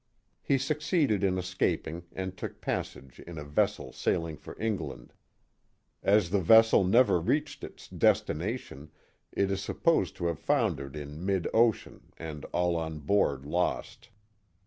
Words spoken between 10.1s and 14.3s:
to have foundered in mid ocean and all on board lost.